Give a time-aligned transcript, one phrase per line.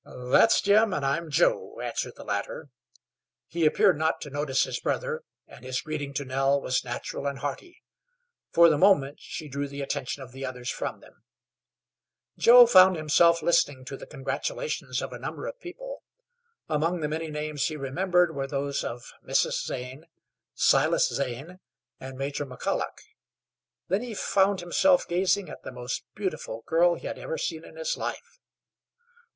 [0.03, 2.69] "That's Jim, and I'm Joe," answered the latter.
[3.45, 7.37] He appeared not to notice his brother, and his greeting to Nell was natural and
[7.37, 7.83] hearty.
[8.51, 11.21] For the moment she drew the attention of the others from them.
[12.35, 16.01] Joe found himself listening to the congratulations of a number of people.
[16.67, 19.63] Among the many names he remembered were those of Mrs.
[19.67, 20.07] Zane,
[20.55, 21.59] Silas Zane,
[21.99, 23.01] and Major McColloch.
[23.87, 27.75] Then he found himself gazing at the most beautiful girl he had ever seen in
[27.75, 28.39] his life.